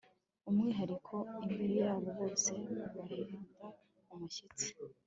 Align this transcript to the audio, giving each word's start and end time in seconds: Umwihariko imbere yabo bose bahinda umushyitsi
Umwihariko 0.49 1.15
imbere 1.45 1.75
yabo 1.81 2.09
bose 2.19 2.51
bahinda 2.95 3.65
umushyitsi 4.13 4.69